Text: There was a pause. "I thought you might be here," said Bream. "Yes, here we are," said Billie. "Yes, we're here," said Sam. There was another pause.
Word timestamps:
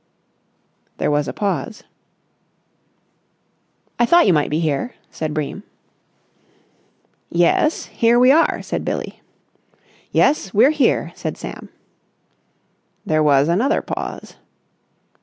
There 0.97 1.11
was 1.11 1.27
a 1.27 1.31
pause. 1.33 1.83
"I 3.99 4.07
thought 4.07 4.25
you 4.25 4.33
might 4.33 4.49
be 4.49 4.59
here," 4.59 4.95
said 5.11 5.31
Bream. 5.31 5.61
"Yes, 7.29 7.85
here 7.85 8.17
we 8.17 8.31
are," 8.31 8.63
said 8.63 8.83
Billie. 8.83 9.21
"Yes, 10.11 10.55
we're 10.55 10.71
here," 10.71 11.11
said 11.13 11.37
Sam. 11.37 11.69
There 13.05 13.21
was 13.21 13.47
another 13.47 13.83
pause. 13.83 14.37